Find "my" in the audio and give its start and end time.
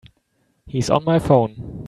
1.03-1.19